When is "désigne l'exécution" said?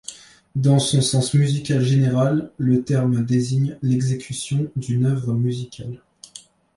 3.23-4.67